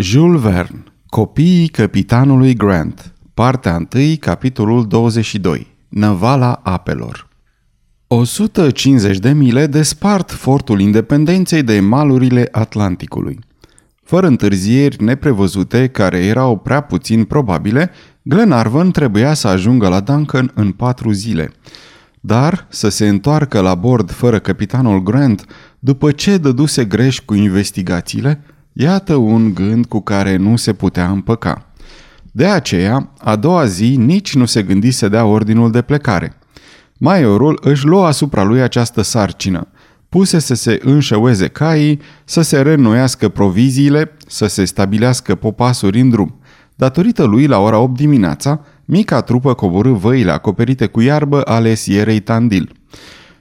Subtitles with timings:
[0.00, 7.28] Jules Verne Copiii capitanului Grant Partea 1, capitolul 22 Năvala apelor
[8.06, 13.38] 150 de mile despart fortul independenței de malurile Atlanticului.
[14.02, 17.90] Fără întârzieri neprevăzute, care erau prea puțin probabile,
[18.22, 21.52] Glenarvan trebuia să ajungă la Duncan în patru zile.
[22.20, 25.44] Dar să se întoarcă la bord fără capitanul Grant,
[25.78, 28.42] după ce dăduse greș cu investigațiile,
[28.80, 31.66] Iată un gând cu care nu se putea împăca.
[32.32, 36.38] De aceea, a doua zi nici nu se gândi să dea ordinul de plecare.
[36.98, 39.68] Maiorul își lua asupra lui această sarcină.
[40.08, 46.40] Puse să se înșeueze caii, să se reînnoiască proviziile, să se stabilească popasuri în drum.
[46.74, 52.20] Datorită lui, la ora 8 dimineața, mica trupă coborâ văile acoperite cu iarbă ale sierei
[52.20, 52.72] Tandil.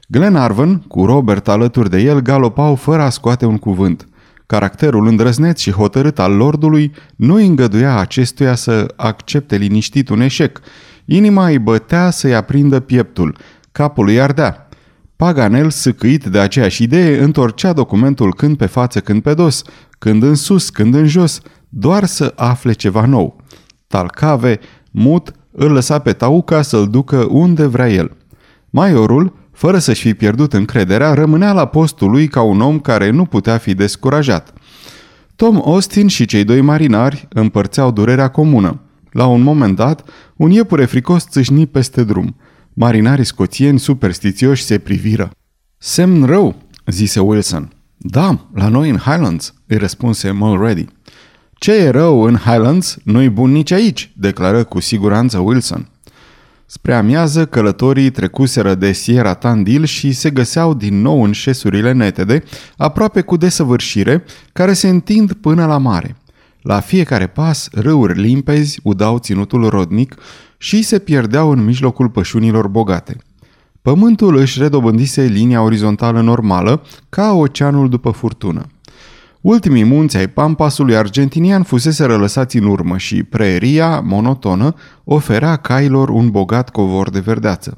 [0.07, 4.07] Glenarvan, cu Robert alături de el, galopau fără a scoate un cuvânt–
[4.47, 10.59] Caracterul îndrăzneț și hotărât al lordului nu îngăduia acestuia să accepte liniștit un eșec.
[11.05, 13.37] Inima îi bătea să-i aprindă pieptul,
[13.71, 14.69] capul îi ardea.
[15.15, 19.61] Paganel, săcăit de aceeași idee, întorcea documentul când pe față, când pe dos,
[19.99, 23.41] când în sus, când în jos, doar să afle ceva nou.
[23.87, 24.59] Talcave,
[24.91, 28.17] mut, îl lăsa pe Tauca să-l ducă unde vrea el.
[28.69, 33.25] Maiorul, fără să-și fi pierdut încrederea, rămânea la postul lui ca un om care nu
[33.25, 34.53] putea fi descurajat.
[35.35, 38.79] Tom Austin și cei doi marinari împărțeau durerea comună.
[39.11, 42.35] La un moment dat, un iepure fricos țâșni peste drum.
[42.73, 45.31] Marinarii scoțieni superstițioși se priviră.
[45.77, 47.71] Semn rău, zise Wilson.
[47.97, 50.85] Da, la noi în Highlands, îi răspunse Mulready.
[51.53, 55.89] Ce e rău în Highlands, nu-i bun nici aici, declară cu siguranță Wilson.
[56.69, 62.43] Spre amiază, călătorii trecuseră de Sierra Tandil și se găseau din nou în șesurile netede,
[62.77, 66.15] aproape cu desăvârșire, care se întind până la mare.
[66.61, 70.15] La fiecare pas, râuri limpezi udau ținutul rodnic
[70.57, 73.17] și se pierdeau în mijlocul pășunilor bogate.
[73.81, 78.65] Pământul își redobândise linia orizontală normală, ca oceanul după furtună.
[79.41, 86.29] Ultimii munți ai pampasului argentinian fusese lăsați în urmă și preria, monotonă, oferea cailor un
[86.29, 87.77] bogat covor de verdeață.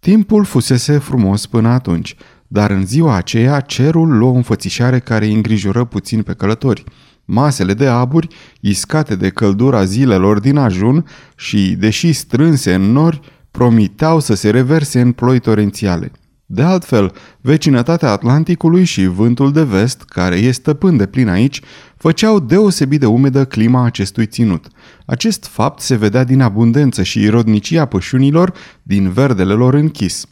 [0.00, 5.34] Timpul fusese frumos până atunci, dar în ziua aceea cerul luă o înfățișare care îi
[5.34, 6.84] îngrijoră puțin pe călători.
[7.24, 8.28] Masele de aburi,
[8.60, 11.04] iscate de căldura zilelor din ajun
[11.36, 16.10] și, deși strânse în nori, promiteau să se reverse în ploi torențiale.
[16.50, 21.60] De altfel, vecinătatea Atlanticului și vântul de vest, care este stăpân de plin aici,
[21.96, 24.66] făceau deosebit de umedă clima acestui ținut.
[25.06, 30.26] Acest fapt se vedea din abundență și rodnicia pășunilor din verdele lor închis.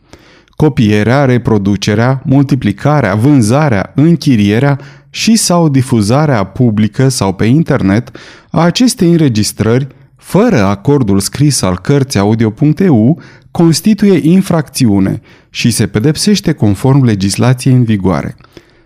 [0.49, 4.79] Copierea, reproducerea, multiplicarea, vânzarea, închirierea
[5.09, 8.17] și sau difuzarea publică sau pe internet
[8.49, 9.87] a acestei înregistrări
[10.25, 13.21] fără acordul scris al cărții audio.eu,
[13.51, 18.35] constituie infracțiune și se pedepsește conform legislației în vigoare.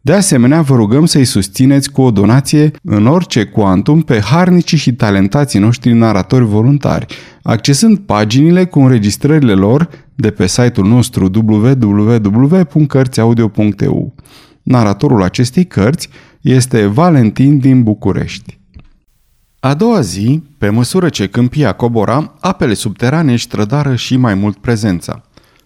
[0.04, 4.92] De asemenea, vă rugăm să-i susțineți cu o donație în orice cuantum pe harnicii și
[4.92, 7.06] talentații noștri naratori voluntari,
[7.42, 14.14] accesând paginile cu înregistrările lor de pe site-ul nostru www.cărțiaudio.eu.
[14.62, 16.08] Naratorul acestei cărți
[16.40, 18.60] este Valentin din București.
[19.60, 24.56] A doua zi, pe măsură ce câmpia cobora, apele subterane își trădară și mai mult
[24.56, 25.22] prezența.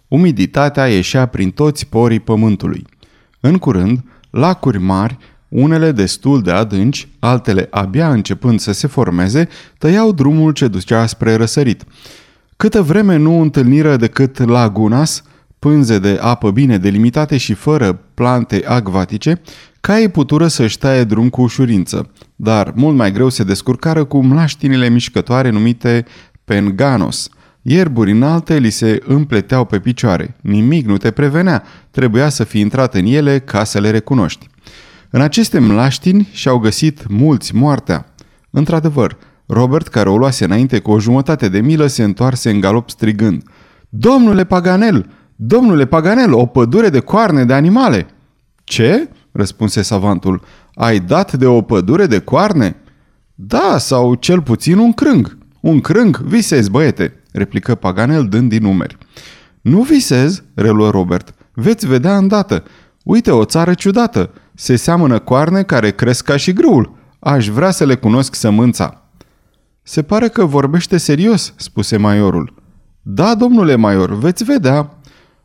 [0.08, 2.84] Umiditatea ieșea prin toți porii pământului.
[3.40, 4.04] În curând,
[4.36, 5.18] lacuri mari,
[5.48, 9.48] unele destul de adânci, altele abia începând să se formeze,
[9.78, 11.84] tăiau drumul ce ducea spre răsărit.
[12.56, 15.22] Câtă vreme nu întâlniră decât lagunas,
[15.58, 19.40] pânze de apă bine delimitate și fără plante acvatice,
[19.80, 24.88] caii putură să-și taie drum cu ușurință, dar mult mai greu se descurcară cu mlaștinile
[24.88, 26.04] mișcătoare numite
[26.44, 27.28] penganos.
[27.68, 30.36] Ierburi înalte li se împleteau pe picioare.
[30.40, 34.48] Nimic nu te prevenea, trebuia să fii intrat în ele ca să le recunoști.
[35.10, 38.14] În aceste mlaștini și-au găsit mulți moartea.
[38.50, 39.16] Într-adevăr,
[39.46, 43.42] Robert, care o luase înainte cu o jumătate de milă, se întoarse în galop strigând.
[43.88, 45.10] Domnule Paganel!
[45.36, 48.06] Domnule Paganel, o pădure de coarne de animale!
[48.64, 49.08] Ce?
[49.32, 50.42] răspunse savantul.
[50.74, 52.76] Ai dat de o pădure de coarne?
[53.34, 55.38] Da, sau cel puțin un crâng.
[55.60, 56.18] Un crâng?
[56.18, 58.98] Visezi, băiete, replică Paganel dând din numeri.
[59.60, 61.34] Nu visez, reluă Robert.
[61.54, 62.62] Veți vedea îndată.
[63.04, 64.30] Uite, o țară ciudată.
[64.54, 66.96] Se seamănă coarne care cresc ca și grâul.
[67.18, 69.10] Aș vrea să le cunosc sămânța.
[69.82, 72.54] Se pare că vorbește serios, spuse maiorul.
[73.02, 74.98] Da, domnule maior, veți vedea.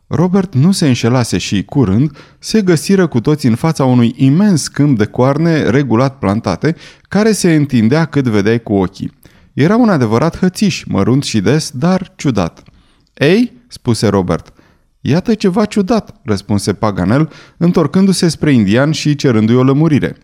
[0.06, 4.98] Robert nu se înșelase și, curând, se găsiră cu toți în fața unui imens câmp
[4.98, 6.76] de coarne regulat plantate,
[7.08, 9.12] care se întindea cât vedeai cu ochii.
[9.52, 12.62] Era un adevărat hățiș, mărunt și des, dar ciudat.
[13.14, 14.52] Ei, spuse Robert.
[15.00, 20.16] Iată ceva ciudat, răspunse Paganel, întorcându-se spre indian și cerându-i o lămurire.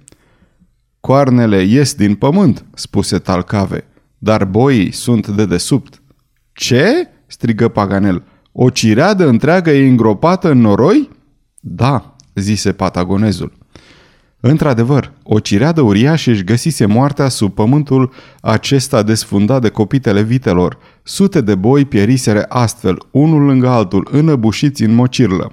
[1.00, 3.84] Coarnele ies din pământ, spuse Talcave,
[4.18, 6.02] dar boii sunt de desubt.
[6.52, 7.08] Ce?
[7.26, 8.22] strigă Paganel.
[8.52, 11.08] O cireadă întreagă e îngropată în noroi?
[11.60, 13.57] Da, zise patagonezul.
[14.40, 20.78] Într-adevăr, o cireadă uriașă își găsise moartea sub pământul acesta desfundat de copitele vitelor.
[21.02, 25.52] Sute de boi pieriseră astfel, unul lângă altul, înăbușiți în mocirlă.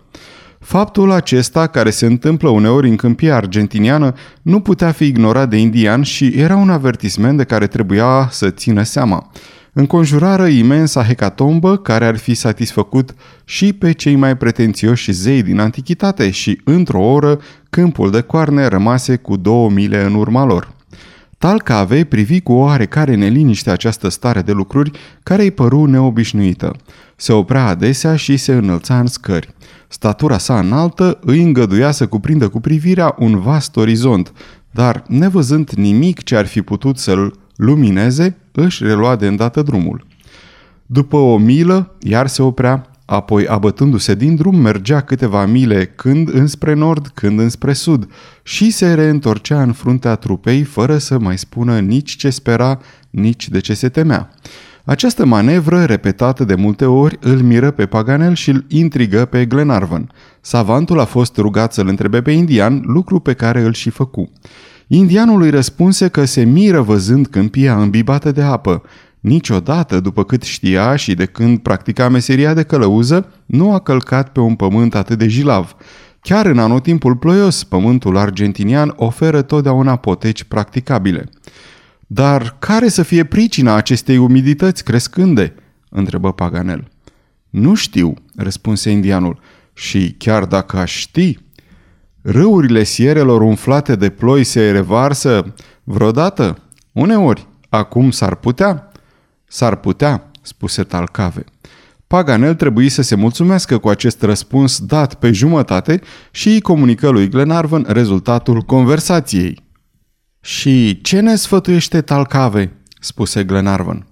[0.59, 6.01] Faptul acesta, care se întâmplă uneori în câmpia argentiniană, nu putea fi ignorat de indian
[6.01, 9.31] și era un avertisment de care trebuia să țină seama
[9.77, 16.29] înconjurară imensa hecatombă care ar fi satisfăcut și pe cei mai pretențioși zei din antichitate
[16.29, 17.39] și, într-o oră,
[17.69, 20.73] câmpul de coarne rămase cu două mile în urma lor.
[21.37, 24.91] Talcave privi cu oarecare neliniște această stare de lucruri
[25.23, 26.75] care îi păru neobișnuită.
[27.15, 29.53] Se oprea adesea și se înălța în scări.
[29.87, 34.33] Statura sa înaltă îi îngăduia să cuprindă cu privirea un vast orizont,
[34.71, 40.05] dar, nevăzând nimic ce ar fi putut să-l lumineze, își relua de îndată drumul.
[40.85, 46.73] După o milă, iar se oprea, apoi abătându-se din drum mergea câteva mile când înspre
[46.73, 48.11] nord, când înspre sud
[48.43, 52.79] și se reîntorcea în fruntea trupei fără să mai spună nici ce spera,
[53.09, 54.29] nici de ce se temea.
[54.83, 60.11] Această manevră, repetată de multe ori, îl miră pe Paganel și îl intrigă pe Glenarvan.
[60.41, 64.31] Savantul a fost rugat să-l întrebe pe indian, lucru pe care îl și făcu.
[64.87, 68.83] Indianul îi răspunse că se miră văzând câmpia îmbibată de apă.
[69.19, 74.39] Niciodată, după cât știa și de când practica meseria de călăuză, nu a călcat pe
[74.39, 75.75] un pământ atât de jilav.
[76.21, 81.29] Chiar în anotimpul ploios, pământul argentinian oferă totdeauna poteci practicabile.
[82.07, 85.53] Dar care să fie pricina acestei umidități crescânde?"
[85.89, 86.87] întrebă Paganel.
[87.49, 89.39] Nu știu," răspunse indianul,
[89.73, 91.37] și chiar dacă aș ști,
[92.27, 96.57] Râurile sierelor umflate de ploi se revarsă vreodată?
[96.91, 97.47] Uneori.
[97.69, 98.91] Acum s-ar putea?
[99.47, 101.43] S-ar putea, spuse Talcave.
[102.07, 106.01] Paganel trebuie să se mulțumească cu acest răspuns dat pe jumătate
[106.31, 109.63] și îi comunică lui Glenarvan rezultatul conversației.
[110.41, 114.07] Și ce ne sfătuiește Talcave?" spuse Glenarvan.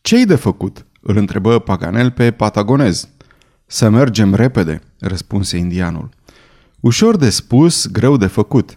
[0.00, 3.08] Ce-i de făcut?" îl întrebă Paganel pe patagonez.
[3.66, 6.15] Să mergem repede," răspunse indianul.
[6.80, 8.72] Ușor de spus, greu de făcut.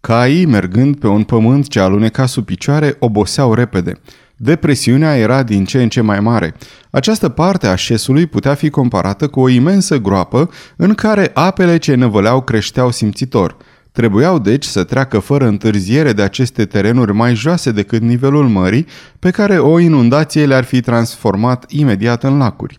[0.00, 4.00] Caii, mergând pe un pământ ce aluneca sub picioare, oboseau repede.
[4.36, 6.54] Depresiunea era din ce în ce mai mare.
[6.90, 11.94] Această parte a șesului putea fi comparată cu o imensă groapă în care apele ce
[11.94, 13.56] năvăleau creșteau simțitor.
[13.92, 18.86] Trebuiau deci să treacă fără întârziere de aceste terenuri mai joase decât nivelul mării,
[19.18, 22.78] pe care o inundație le-ar fi transformat imediat în lacuri.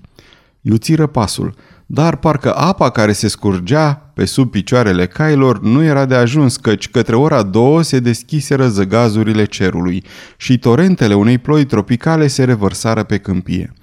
[0.62, 1.55] Iuțiră pasul
[1.86, 6.89] dar parcă apa care se scurgea pe sub picioarele cailor nu era de ajuns, căci
[6.89, 10.04] către ora două se deschiseră zăgazurile cerului
[10.38, 13.74] și torentele unei ploi tropicale se revărsară pe câmpie.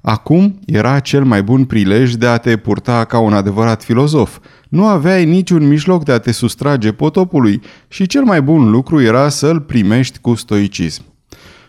[0.00, 4.38] Acum era cel mai bun prilej de a te purta ca un adevărat filozof.
[4.68, 9.28] Nu aveai niciun mijloc de a te sustrage potopului și cel mai bun lucru era
[9.28, 11.02] să-l primești cu stoicism.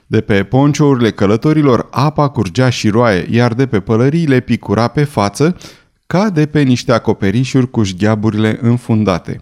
[0.07, 5.03] De pe ponciourile călătorilor apa curgea și roaie, iar de pe pălării le picura pe
[5.03, 5.55] față
[6.13, 9.39] cade pe niște acoperișuri cu șgheaburile înfundate.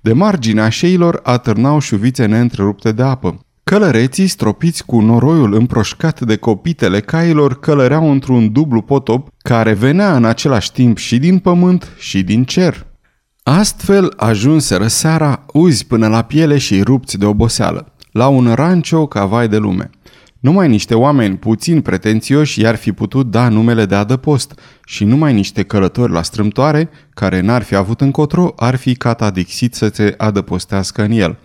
[0.00, 3.38] De marginea șeilor atârnau șuvițe neîntrerupte de apă.
[3.64, 10.24] Călăreții, stropiți cu noroiul împroșcat de copitele cailor, călăreau într-un dublu potop care venea în
[10.24, 12.86] același timp și din pământ și din cer.
[13.42, 19.24] Astfel ajunseră seara uzi până la piele și rupți de oboseală, la un rancio ca
[19.24, 19.90] vai de lume.
[20.44, 25.62] Numai niște oameni puțin pretențioși i-ar fi putut da numele de adăpost și numai niște
[25.62, 31.10] călători la strâmtoare, care n-ar fi avut încotro, ar fi catadixit să se adăpostească în
[31.10, 31.38] el.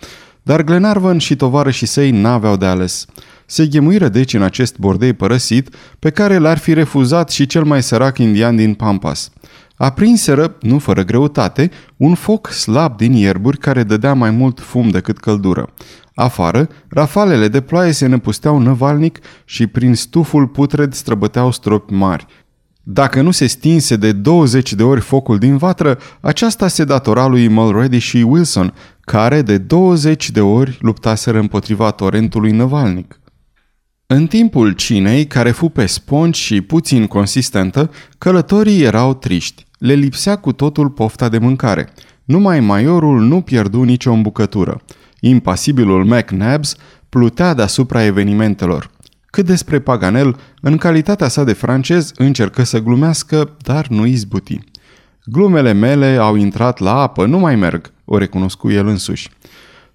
[0.44, 3.06] Dar Glenarvan și tovarășii săi n-aveau de ales.
[3.46, 7.84] Se ghemuiră deci în acest bordei părăsit, pe care l-ar fi refuzat și cel mai
[7.84, 9.32] sărac indian din Pampas.
[9.79, 15.17] Aprinseră, nu fără greutate, un foc slab din ierburi care dădea mai mult fum decât
[15.17, 15.69] căldură.
[16.13, 22.25] Afară, rafalele de ploaie se năpusteau năvalnic și prin stuful putred străbăteau stropi mari.
[22.83, 27.48] Dacă nu se stinse de 20 de ori focul din vatră, aceasta se datora lui
[27.48, 33.19] Mulready și Wilson, care de 20 de ori luptaseră împotriva torentului năvalnic.
[34.07, 39.67] În timpul cinei, care fu pe spongi și puțin consistentă, călătorii erau triști.
[39.79, 41.89] Le lipsea cu totul pofta de mâncare.
[42.24, 44.81] Numai maiorul nu pierdu nicio îmbucătură.
[45.19, 46.75] Impasibilul McNabs
[47.09, 48.89] plutea deasupra evenimentelor.
[49.25, 54.59] Cât despre Paganel, în calitatea sa de francez, încercă să glumească, dar nu izbuti.
[55.25, 59.29] Glumele mele au intrat la apă, nu mai merg, o recunoscu el însuși.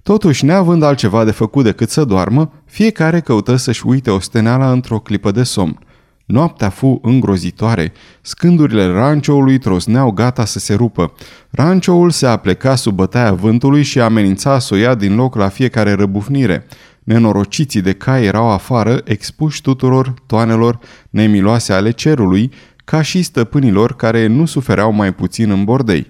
[0.02, 5.30] Totuși, neavând altceva de făcut decât să doarmă, fiecare căută să-și uite osteneala într-o clipă
[5.30, 5.78] de somn.
[6.24, 7.92] Noaptea fu îngrozitoare.
[8.20, 11.12] Scândurile rancioului trosneau gata să se rupă.
[11.50, 15.92] Rancioul se apleca sub bătaia vântului și amenința să o ia din loc la fiecare
[15.92, 16.66] răbufnire.
[17.02, 20.78] Nenorociții de cai erau afară, expuși tuturor toanelor
[21.10, 22.50] nemiloase ale cerului,
[22.84, 26.06] ca și stăpânilor care nu sufereau mai puțin în bordei.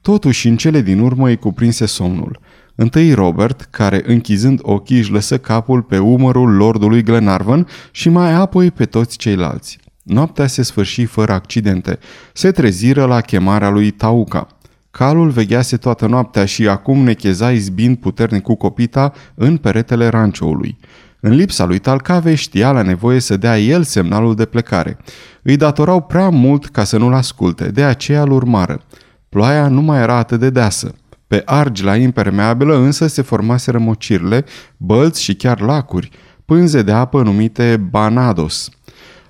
[0.00, 2.38] Totuși, în cele din urmă îi cuprinse somnul.
[2.78, 8.70] Întâi Robert, care închizând ochii își lăsă capul pe umărul lordului Glenarvan și mai apoi
[8.70, 9.78] pe toți ceilalți.
[10.02, 11.98] Noaptea se sfârși fără accidente.
[12.32, 14.46] Se treziră la chemarea lui Tauca.
[14.90, 20.78] Calul veghease toată noaptea și acum necheza izbind puternic cu copita în peretele rancioului.
[21.20, 24.98] În lipsa lui Talcave știa la nevoie să dea el semnalul de plecare.
[25.42, 28.80] Îi datorau prea mult ca să nu-l asculte, de aceea îl urmară.
[29.28, 30.94] Ploaia nu mai era atât de deasă.
[31.36, 34.44] Pe argila impermeabilă însă se formaseră mocirle,
[34.76, 36.10] bălți și chiar lacuri,
[36.44, 38.68] pânze de apă numite banados,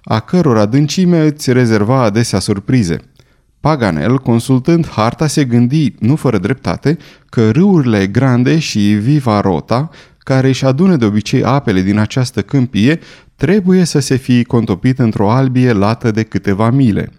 [0.02, 3.00] a căror adâncime îți rezerva adesea surprize.
[3.60, 6.96] Paganel, consultând harta, se gândi, nu fără dreptate,
[7.30, 13.00] că râurile grande și Viva Rota, care își adună de obicei apele din această câmpie,
[13.36, 17.10] trebuie să se fie contopit într-o albie lată de câteva mile–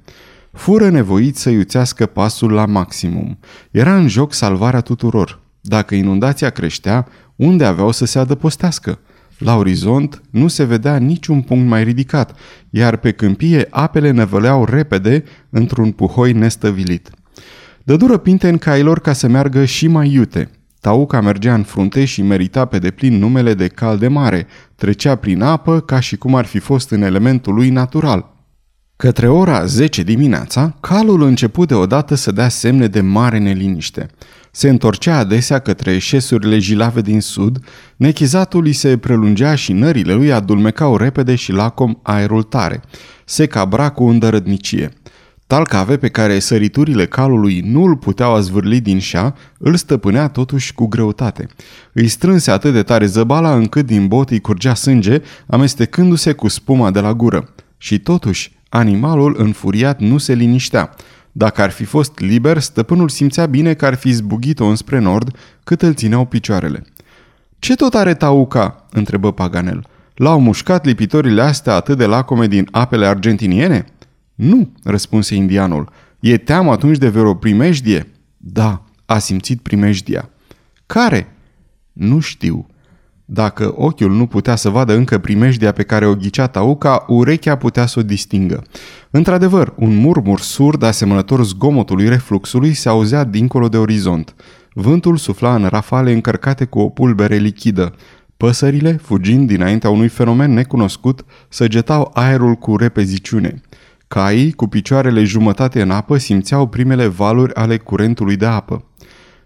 [0.57, 3.39] fură nevoiți să iuțească pasul la maximum.
[3.71, 5.39] Era în joc salvarea tuturor.
[5.61, 8.99] Dacă inundația creștea, unde aveau să se adăpostească?
[9.37, 12.35] La orizont nu se vedea niciun punct mai ridicat,
[12.69, 17.09] iar pe câmpie apele năvăleau repede într-un puhoi nestăvilit.
[17.83, 20.49] Dădură pinte în cailor ca să meargă și mai iute.
[20.79, 25.41] Tauca mergea în frunte și merita pe deplin numele de cal de mare, trecea prin
[25.41, 28.31] apă ca și cum ar fi fost în elementul lui natural–
[28.97, 34.07] Către ora 10 dimineața, calul început deodată să dea semne de mare neliniște.
[34.51, 37.59] Se întorcea adesea către eșesurile jilave din sud,
[37.95, 42.81] nechizatul îi se prelungea și nările lui adulmecau repede și lacom aerul tare.
[43.25, 44.93] Se cabra cu îndărădnicie.
[45.47, 50.87] Talcave pe care săriturile calului nu îl puteau azvârli din șa, îl stăpânea totuși cu
[50.87, 51.47] greutate.
[51.93, 56.91] Îi strânse atât de tare zăbala încât din bot îi curgea sânge, amestecându-se cu spuma
[56.91, 57.53] de la gură.
[57.77, 60.95] Și totuși, Animalul înfuriat nu se liniștea.
[61.31, 65.81] Dacă ar fi fost liber, stăpânul simțea bine că ar fi zbugit-o înspre nord cât
[65.81, 66.83] îl țineau picioarele.
[67.59, 69.87] Ce tot are Tauca?" întrebă Paganel.
[70.15, 73.85] L-au mușcat lipitorile astea atât de lacome din apele argentiniene?"
[74.35, 75.89] Nu," răspunse indianul.
[76.19, 80.29] E teamă atunci de vreo primejdie?" Da, a simțit primejdia."
[80.85, 81.35] Care?"
[81.93, 82.67] Nu știu."
[83.29, 87.85] Dacă ochiul nu putea să vadă încă primejdia pe care o ghicea Tauca, urechea putea
[87.85, 88.63] să o distingă.
[89.09, 94.35] Într-adevăr, un murmur surd asemănător zgomotului refluxului se auzea dincolo de orizont.
[94.73, 97.95] Vântul sufla în rafale încărcate cu o pulbere lichidă.
[98.37, 103.61] Păsările, fugind dinaintea unui fenomen necunoscut, săgetau aerul cu repeziciune.
[104.07, 108.83] Caii, cu picioarele jumătate în apă, simțeau primele valuri ale curentului de apă.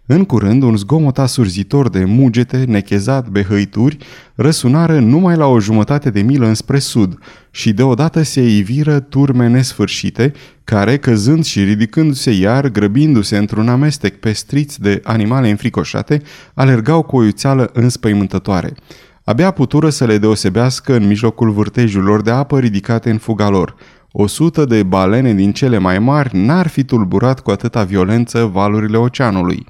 [0.06, 3.98] În curând, un zgomot asurzitor de mugete, nechezat, behăituri,
[4.36, 7.18] răsunară numai la o jumătate de milă înspre sud
[7.52, 14.82] și deodată se iviră turme nesfârșite, care, căzând și ridicându-se iar, grăbindu-se într-un amestec pestriți
[14.82, 16.22] de animale înfricoșate,
[16.54, 18.74] alergau cu o iuțeală înspăimântătoare.
[19.24, 23.76] Abia putură să le deosebească în mijlocul vârtejurilor de apă ridicate în fuga lor.
[24.12, 28.98] O sută de balene din cele mai mari n-ar fi tulburat cu atâta violență valurile
[28.98, 29.66] oceanului.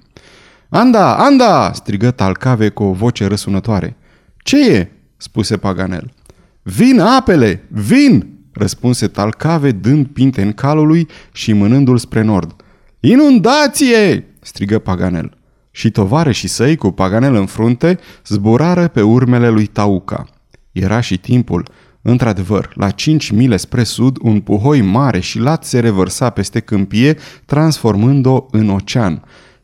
[0.74, 3.98] Anda, anda!" strigă Talcave cu o voce răsunătoare.
[4.38, 4.88] Ce e?"
[5.18, 6.14] spuse Paganel.
[6.62, 7.64] Vin apele!
[7.70, 8.30] Vin!
[8.54, 12.56] răspunse Talcave dând pinte în calului și mânându-l spre nord.
[13.00, 14.26] Inundație!
[14.42, 15.38] strigă Paganel.
[15.72, 20.26] Și tovarășii săi, cu Paganel în frunte, zburară pe urmele lui Tauca.
[20.72, 21.68] Era și timpul.
[22.02, 27.18] Într-adevăr, la cinci mile spre sud, un puhoi mare și lat se revărsa peste câmpie,
[27.46, 29.24] transformând-o în ocean.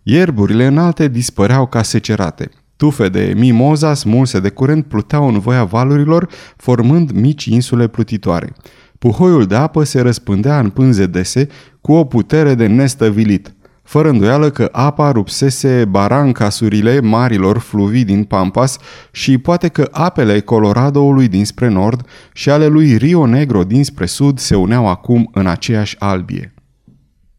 [0.10, 2.50] Ierburile înalte dispăreau ca secerate.
[2.76, 8.54] Tufe de mimoza smulse de curent pluteau în voia valurilor, formând mici insule plutitoare.
[9.00, 11.48] Puhoiul de apă se răspândea în pânze dese,
[11.82, 13.54] cu o putere de nestăvilit.
[13.84, 18.78] Fără îndoială că apa rupsese barancasurile marilor fluvii din Pampas
[19.12, 24.56] și poate că apele Coloradoului dinspre nord și ale lui Rio Negro dinspre sud se
[24.56, 26.52] uneau acum în aceeași albie.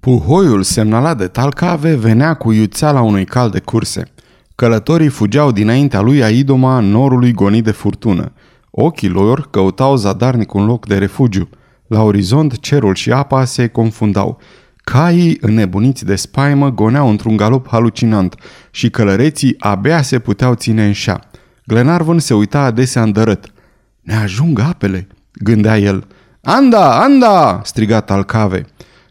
[0.08, 4.02] Puhoiul semnalat de Talcave venea cu iuțeala unui cal de curse–
[4.54, 8.32] Călătorii fugeau dinaintea lui a idoma norului gonit de furtună.
[8.70, 11.48] Ochii lor căutau zadarnic un loc de refugiu.
[11.86, 14.40] La orizont, cerul și apa se confundau.
[14.76, 18.34] Caii, înnebuniți de spaimă, goneau într-un galop halucinant
[18.70, 21.20] și călăreții abia se puteau ține în șa.
[21.66, 23.52] Glenarvan se uita adesea îndărât.
[24.00, 26.06] Ne ajung apele, gândea el.
[26.42, 28.66] Anda, anda, striga Talcave.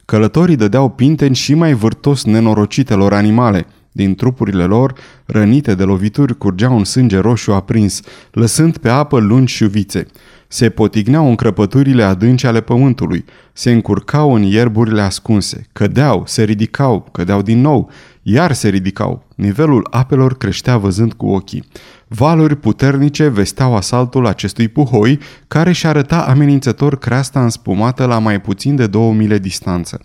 [0.08, 3.66] Călătorii dădeau pinteni și mai vârtos nenorocitelor animale–
[3.98, 4.94] din trupurile lor,
[5.26, 10.06] rănite de lovituri, curgea un sânge roșu aprins, lăsând pe apă lungi șuvițe.
[10.48, 17.10] Se potigneau în crăpăturile adânci ale pământului, se încurcau în ierburile ascunse, cădeau, se ridicau,
[17.12, 17.90] cădeau din nou,
[18.22, 19.26] iar se ridicau.
[19.36, 21.64] Nivelul apelor creștea văzând cu ochii.
[22.10, 28.76] Valuri puternice vesteau asaltul acestui puhoi, care și arăta amenințător creasta înspumată la mai puțin
[28.76, 30.02] de două mile distanță.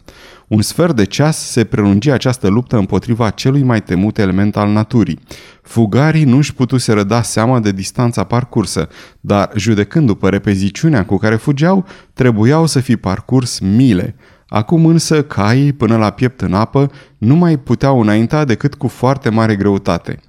[0.49, 5.19] Un sfert de ceas se prelungi această luptă împotriva celui mai temut element al naturii.
[5.62, 8.88] Fugarii nu își putuseră da seama de distanța parcursă,
[9.21, 14.17] dar judecând după repeziciunea cu care fugeau, trebuiau să fi parcurs mile.
[14.49, 19.28] Acum însă caii, până la piept în apă, nu mai puteau înainta decât cu foarte
[19.28, 20.21] mare greutate.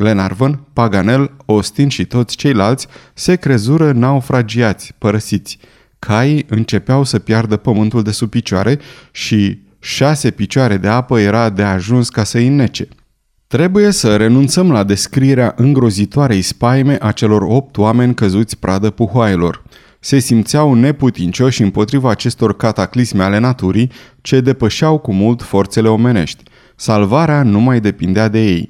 [0.00, 5.58] Glenarvan, Paganel, Austin și toți ceilalți se crezură naufragiați, părăsiți.
[5.98, 8.78] Caii începeau să piardă pământul de sub picioare
[9.10, 12.88] și șase picioare de apă era de ajuns ca să-i nece.
[13.46, 19.62] Trebuie să renunțăm la descrierea îngrozitoarei spaime a celor opt oameni căzuți pradă puhoailor.
[20.00, 26.42] Se simțeau neputincioși împotriva acestor cataclisme ale naturii ce depășeau cu mult forțele omenești.
[26.76, 28.68] Salvarea nu mai depindea de ei.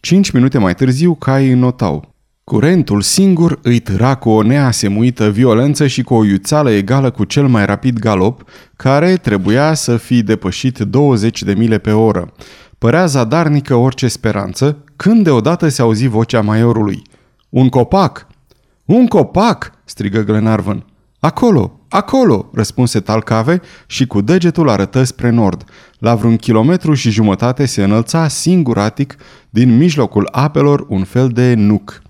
[0.00, 2.14] Cinci minute mai târziu, caii notau.
[2.44, 7.46] Curentul singur îi târa cu o neasemuită violență și cu o iuțeală egală cu cel
[7.46, 8.44] mai rapid galop,
[8.76, 12.32] care trebuia să fi depășit 20 de mile pe oră.
[12.78, 17.02] Părea zadarnică orice speranță, când deodată se auzi vocea maiorului.
[17.48, 18.26] Un copac!
[18.84, 20.84] Un copac!" strigă Glenarvan.
[21.18, 25.64] Acolo, acolo!" răspunse Talcave și cu degetul arătă spre nord.
[25.98, 29.16] La vreun kilometru și jumătate se înălța singuratic
[29.50, 32.02] din mijlocul apelor un fel de nuc.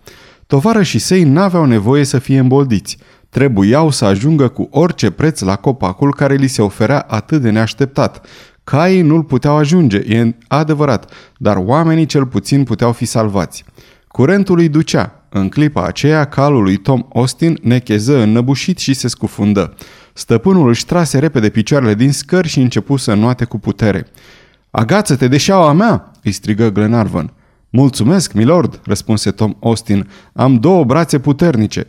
[0.46, 2.98] Tovarășii săi n-aveau nevoie să fie îmboldiți.
[3.28, 8.26] Trebuiau să ajungă cu orice preț la copacul care li se oferea atât de neașteptat.
[8.64, 13.64] Caii nu-l puteau ajunge, e adevărat, dar oamenii cel puțin puteau fi salvați.
[14.08, 15.19] Curentul îi ducea.
[15.32, 19.74] În clipa aceea, calul lui Tom Austin necheză înnăbușit și se scufundă.
[20.12, 24.06] Stăpânul își trase repede picioarele din scări și începu să nuate cu putere.
[24.70, 27.32] Agață-te de șaua mea!" îi strigă Glenarvan.
[27.70, 30.08] Mulțumesc, milord, răspunse Tom Austin.
[30.32, 31.86] Am două brațe puternice.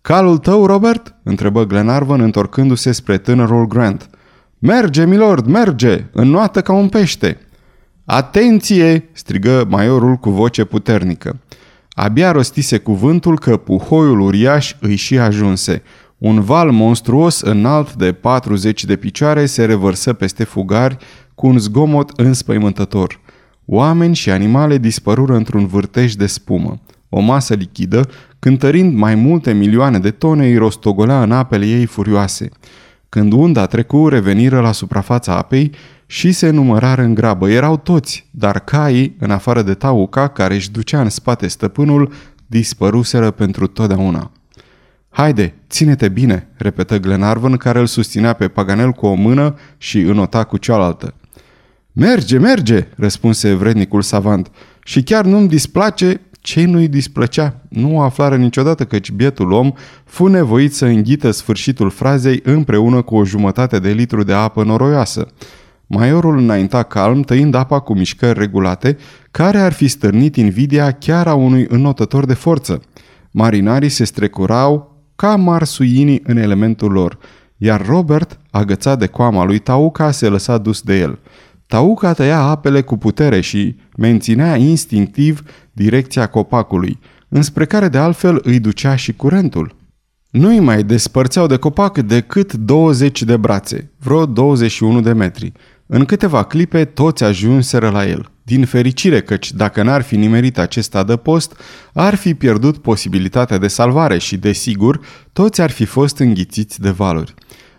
[0.00, 1.14] Calul tău, Robert?
[1.22, 4.10] întrebă Glenarvan întorcându-se spre tânărul Grant.
[4.58, 6.04] Merge, milord, merge!
[6.12, 7.38] Înnoată ca un pește!
[8.04, 9.08] Atenție!
[9.12, 11.36] strigă maiorul cu voce puternică.
[11.98, 15.82] Abia rostise cuvântul că puhoiul uriaș îi și ajunse.
[16.18, 20.96] Un val monstruos înalt de 40 de picioare se revărsă peste fugari
[21.34, 23.20] cu un zgomot înspăimântător.
[23.64, 26.80] Oameni și animale dispărură într-un vârtej de spumă.
[27.08, 32.48] O masă lichidă, cântărind mai multe milioane de tone, îi rostogolea în apele ei furioase.
[33.08, 35.70] Când unda trecu, reveniră la suprafața apei
[36.06, 37.50] și se numărară în grabă.
[37.50, 42.12] Erau toți, dar caii, în afară de Tauca, care își ducea în spate stăpânul,
[42.46, 44.30] dispăruseră pentru totdeauna.
[45.08, 50.44] Haide, ține-te bine, repetă Glenarvan, care îl susținea pe Paganel cu o mână și înota
[50.44, 51.14] cu cealaltă.
[51.92, 54.50] Merge, merge, răspunse vrednicul savant.
[54.84, 57.60] Și chiar nu-mi displace ce nu-i displăcea?
[57.68, 59.72] Nu o aflară niciodată căci bietul om
[60.04, 65.26] fu nevoit să înghită sfârșitul frazei împreună cu o jumătate de litru de apă noroioasă.
[65.86, 68.96] Maiorul înainta calm, tăind apa cu mișcări regulate,
[69.30, 72.82] care ar fi stârnit invidia chiar a unui înotător de forță.
[73.30, 77.18] Marinarii se strecurau ca marsuinii în elementul lor,
[77.56, 81.18] iar Robert, agățat de coama lui Tauca, se lăsa dus de el.
[81.66, 88.58] Tauca tăia apele cu putere și menținea instinctiv direcția copacului, înspre care de altfel îi
[88.58, 89.76] ducea și curentul.
[90.30, 95.52] Nu îi mai despărțeau de copac decât 20 de brațe, vreo 21 de metri.
[95.86, 98.30] În câteva clipe toți ajunseră la el.
[98.42, 101.60] Din fericire căci dacă n-ar fi nimerit acest adăpost,
[101.92, 105.00] ar fi pierdut posibilitatea de salvare și, desigur,
[105.32, 107.34] toți ar fi fost înghițiți de valuri.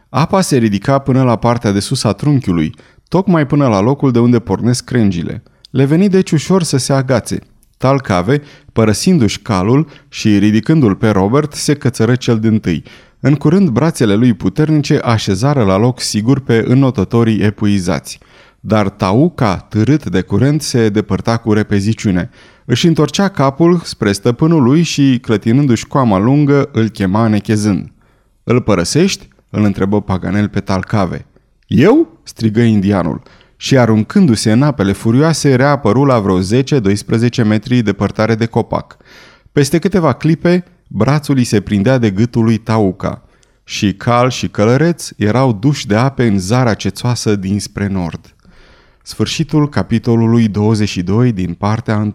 [0.09, 2.75] Apa se ridica până la partea de sus a trunchiului,
[3.07, 5.43] tocmai până la locul de unde pornesc crengile.
[5.69, 7.39] Le veni deci ușor să se agațe.
[7.77, 8.41] Talcave,
[8.73, 12.83] părăsindu-și calul și ridicându-l pe Robert, se cățără cel din tâi.
[13.19, 18.19] În curând, brațele lui puternice așezară la loc sigur pe înotătorii epuizați.
[18.59, 22.29] Dar Tauca, târât de curent, se depărta cu repeziciune.
[22.65, 27.91] Își întorcea capul spre stăpânul lui și, clătinându-și coama lungă, îl chema nechezând.
[28.43, 31.25] Îl părăsești?" îl întrebă Paganel pe Talcave.
[31.67, 33.21] Eu?" strigă indianul
[33.55, 38.97] și aruncându-se în apele furioase, reapăru la vreo 10-12 metri depărtare de copac.
[39.51, 43.21] Peste câteva clipe, brațul îi se prindea de gâtul lui Tauca
[43.63, 48.35] și cal și călăreț erau duși de ape în zara cețoasă dinspre nord.
[49.03, 52.13] Sfârșitul capitolului 22 din partea 1